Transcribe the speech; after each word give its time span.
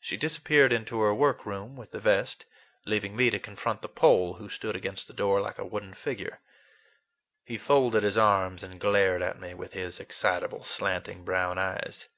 She 0.00 0.16
disappeared 0.16 0.72
into 0.72 0.98
her 1.02 1.12
work 1.12 1.44
room 1.44 1.76
with 1.76 1.90
the 1.90 1.98
vest, 2.00 2.46
leaving 2.86 3.14
me 3.14 3.28
to 3.28 3.38
confront 3.38 3.82
the 3.82 3.88
Pole, 3.90 4.32
who 4.36 4.48
stood 4.48 4.74
against 4.74 5.06
the 5.06 5.12
door 5.12 5.42
like 5.42 5.58
a 5.58 5.66
wooden 5.66 5.92
figure. 5.92 6.40
He 7.44 7.58
folded 7.58 8.02
his 8.02 8.16
arms 8.16 8.62
and 8.62 8.80
glared 8.80 9.20
at 9.20 9.38
me 9.38 9.52
with 9.52 9.74
his 9.74 10.00
excitable, 10.00 10.62
slanting 10.62 11.22
brown 11.22 11.58
eyes. 11.58 12.08